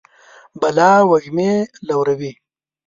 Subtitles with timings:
[0.59, 1.51] بلا وږمې
[1.87, 2.31] لوروي